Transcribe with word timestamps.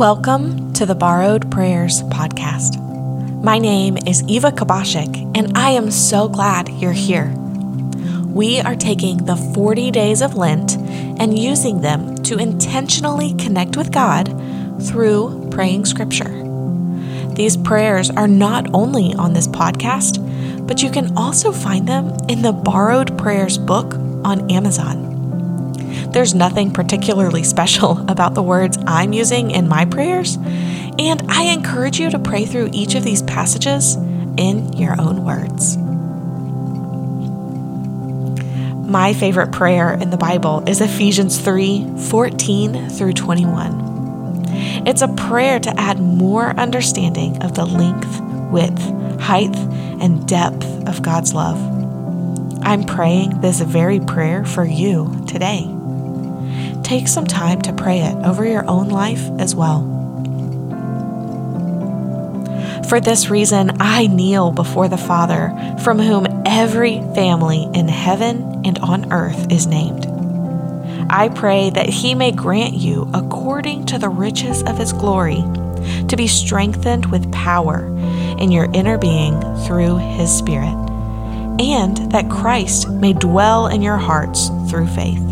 Welcome 0.00 0.72
to 0.72 0.86
the 0.86 0.94
Borrowed 0.94 1.50
Prayers 1.50 2.02
podcast. 2.04 2.80
My 3.42 3.58
name 3.58 3.98
is 4.06 4.22
Eva 4.22 4.50
Kubasiak, 4.50 5.36
and 5.36 5.58
I 5.58 5.72
am 5.72 5.90
so 5.90 6.26
glad 6.26 6.70
you're 6.70 6.90
here. 6.90 7.30
We 8.24 8.60
are 8.60 8.76
taking 8.76 9.18
the 9.18 9.36
40 9.36 9.90
days 9.90 10.22
of 10.22 10.36
Lent 10.36 10.78
and 10.78 11.38
using 11.38 11.82
them 11.82 12.16
to 12.22 12.38
intentionally 12.38 13.34
connect 13.34 13.76
with 13.76 13.92
God 13.92 14.28
through 14.88 15.50
praying 15.50 15.84
scripture. 15.84 16.32
These 17.34 17.58
prayers 17.58 18.08
are 18.08 18.26
not 18.26 18.72
only 18.72 19.12
on 19.12 19.34
this 19.34 19.48
podcast, 19.48 20.16
but 20.66 20.82
you 20.82 20.90
can 20.90 21.14
also 21.14 21.52
find 21.52 21.86
them 21.86 22.16
in 22.26 22.40
the 22.40 22.52
Borrowed 22.52 23.18
Prayers 23.18 23.58
book 23.58 23.96
on 24.24 24.50
Amazon. 24.50 25.09
There's 26.12 26.34
nothing 26.34 26.72
particularly 26.72 27.44
special 27.44 27.98
about 28.08 28.34
the 28.34 28.42
words 28.42 28.78
I'm 28.86 29.12
using 29.12 29.50
in 29.50 29.68
my 29.68 29.84
prayers, 29.84 30.36
and 30.36 31.22
I 31.28 31.52
encourage 31.52 31.98
you 31.98 32.10
to 32.10 32.18
pray 32.18 32.44
through 32.44 32.70
each 32.72 32.94
of 32.94 33.04
these 33.04 33.22
passages 33.22 33.96
in 34.36 34.72
your 34.74 35.00
own 35.00 35.24
words. 35.24 35.76
My 38.86 39.12
favorite 39.12 39.52
prayer 39.52 39.94
in 39.94 40.10
the 40.10 40.16
Bible 40.16 40.64
is 40.68 40.80
Ephesians 40.80 41.38
3 41.38 41.86
14 42.08 42.90
through 42.90 43.12
21. 43.12 43.90
It's 44.86 45.02
a 45.02 45.08
prayer 45.08 45.60
to 45.60 45.80
add 45.80 46.00
more 46.00 46.50
understanding 46.50 47.40
of 47.42 47.54
the 47.54 47.64
length, 47.64 48.20
width, 48.50 48.82
height, 49.20 49.54
and 50.00 50.26
depth 50.26 50.66
of 50.88 51.02
God's 51.02 51.34
love. 51.34 51.58
I'm 52.62 52.84
praying 52.84 53.40
this 53.40 53.60
very 53.60 54.00
prayer 54.00 54.44
for 54.44 54.64
you 54.64 55.24
today 55.28 55.79
take 56.90 57.06
some 57.06 57.24
time 57.24 57.62
to 57.62 57.72
pray 57.72 58.00
it 58.00 58.16
over 58.26 58.44
your 58.44 58.68
own 58.68 58.88
life 58.88 59.30
as 59.38 59.54
well. 59.54 59.82
For 62.88 63.00
this 63.00 63.30
reason, 63.30 63.76
I 63.78 64.08
kneel 64.08 64.50
before 64.50 64.88
the 64.88 64.98
Father, 64.98 65.54
from 65.84 66.00
whom 66.00 66.26
every 66.44 66.96
family 67.14 67.70
in 67.74 67.86
heaven 67.86 68.62
and 68.64 68.76
on 68.80 69.12
earth 69.12 69.52
is 69.52 69.68
named. 69.68 70.04
I 71.08 71.28
pray 71.28 71.70
that 71.70 71.88
he 71.88 72.16
may 72.16 72.32
grant 72.32 72.74
you, 72.74 73.08
according 73.14 73.86
to 73.86 73.98
the 73.98 74.08
riches 74.08 74.64
of 74.64 74.76
his 74.76 74.92
glory, 74.92 75.44
to 76.08 76.16
be 76.16 76.26
strengthened 76.26 77.06
with 77.06 77.30
power 77.30 77.86
in 78.40 78.50
your 78.50 78.68
inner 78.74 78.98
being 78.98 79.40
through 79.64 79.98
his 79.98 80.36
Spirit, 80.36 80.74
and 81.60 82.10
that 82.10 82.28
Christ 82.28 82.88
may 82.88 83.12
dwell 83.12 83.68
in 83.68 83.80
your 83.80 83.96
hearts 83.96 84.48
through 84.68 84.88
faith 84.88 85.29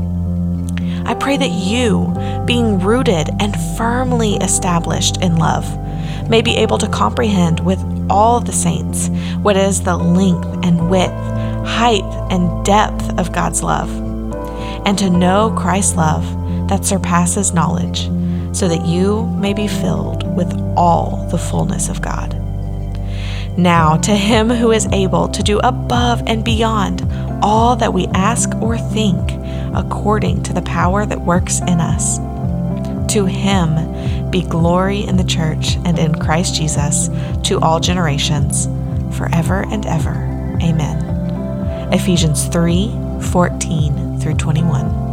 I 1.09 1.14
pray 1.14 1.39
that 1.39 1.53
you, 1.53 2.14
being 2.45 2.81
rooted 2.81 3.31
and 3.41 3.56
firmly 3.78 4.34
established 4.34 5.23
in 5.23 5.37
love, 5.37 5.64
may 6.28 6.42
be 6.42 6.55
able 6.56 6.77
to 6.77 6.87
comprehend 6.87 7.61
with 7.61 7.78
all 8.11 8.41
the 8.41 8.53
saints 8.53 9.09
what 9.41 9.56
is 9.56 9.81
the 9.81 9.97
length 9.97 10.47
and 10.67 10.91
width, 10.91 11.11
height 11.67 12.05
and 12.31 12.62
depth 12.62 13.19
of 13.19 13.33
God's 13.33 13.62
love, 13.62 13.91
and 14.86 14.98
to 14.98 15.09
know 15.09 15.51
Christ's 15.59 15.97
love 15.97 16.69
that 16.69 16.84
surpasses 16.84 17.55
knowledge, 17.55 18.05
so 18.55 18.69
that 18.69 18.84
you 18.84 19.25
may 19.29 19.55
be 19.55 19.67
filled 19.67 20.36
with 20.36 20.53
all 20.77 21.27
the 21.31 21.39
fullness 21.39 21.89
of 21.89 22.03
God. 22.03 22.34
Now, 23.56 23.97
to 23.97 24.14
him 24.14 24.51
who 24.51 24.73
is 24.73 24.86
able 24.92 25.29
to 25.29 25.42
do 25.42 25.59
above 25.61 26.23
and 26.27 26.45
beyond 26.45 27.03
all 27.42 27.77
that 27.77 27.95
we 27.95 28.09
ask 28.09 28.55
or 28.56 28.77
think, 28.77 29.38
according 29.74 30.42
to 30.44 30.52
the 30.52 30.62
power 30.62 31.06
that 31.06 31.20
works 31.20 31.61
in 31.61 31.80
us. 31.80 32.19
To 33.14 33.24
him 33.24 34.30
be 34.30 34.42
glory 34.42 35.05
in 35.05 35.16
the 35.16 35.24
church 35.24 35.77
and 35.84 35.98
in 35.98 36.14
Christ 36.14 36.55
Jesus 36.55 37.08
to 37.44 37.58
all 37.61 37.80
generations, 37.80 38.66
forever 39.17 39.64
and 39.68 39.86
ever. 39.86 40.14
Amen. 40.62 41.92
Ephesians 41.92 42.46
3 42.48 42.95
14 43.33 44.20
through 44.20 44.34
21. 44.34 45.08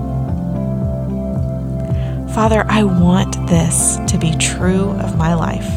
Father, 2.34 2.66
I 2.68 2.84
want 2.84 3.48
this 3.48 3.98
to 4.08 4.18
be 4.18 4.36
true 4.36 4.92
of 5.00 5.18
my 5.18 5.34
life. 5.34 5.68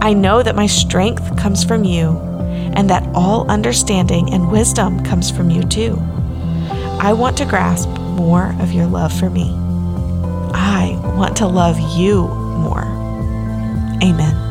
I 0.00 0.12
know 0.12 0.42
that 0.42 0.54
my 0.54 0.66
strength 0.66 1.36
comes 1.36 1.64
from 1.64 1.82
you 1.84 2.18
and 2.74 2.88
that 2.88 3.06
all 3.14 3.50
understanding 3.50 4.32
and 4.32 4.50
wisdom 4.50 5.02
comes 5.04 5.30
from 5.30 5.50
you 5.50 5.62
too. 5.64 6.00
I 7.04 7.14
want 7.14 7.36
to 7.38 7.44
grasp 7.44 7.88
more 7.88 8.54
of 8.60 8.72
your 8.72 8.86
love 8.86 9.12
for 9.12 9.28
me. 9.28 9.50
I 10.54 10.96
want 11.16 11.36
to 11.38 11.48
love 11.48 11.80
you 11.96 12.28
more. 12.28 12.84
Amen. 14.00 14.41